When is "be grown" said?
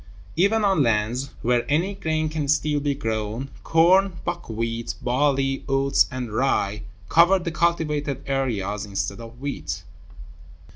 2.79-3.51